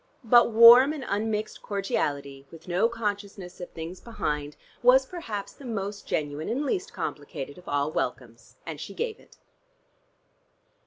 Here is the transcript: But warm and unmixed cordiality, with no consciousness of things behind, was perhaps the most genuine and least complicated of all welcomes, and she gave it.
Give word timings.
But 0.23 0.49
warm 0.49 0.93
and 0.93 1.05
unmixed 1.07 1.61
cordiality, 1.61 2.47
with 2.49 2.67
no 2.67 2.89
consciousness 2.89 3.61
of 3.61 3.69
things 3.69 4.01
behind, 4.01 4.57
was 4.81 5.05
perhaps 5.05 5.53
the 5.53 5.63
most 5.63 6.07
genuine 6.07 6.49
and 6.49 6.65
least 6.65 6.91
complicated 6.91 7.59
of 7.59 7.69
all 7.69 7.91
welcomes, 7.91 8.55
and 8.65 8.81
she 8.81 8.95
gave 8.95 9.19
it. 9.19 9.37